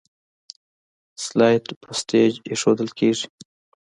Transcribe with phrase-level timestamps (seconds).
[1.25, 3.27] سلایډ په سټیج ایښودل کیږي.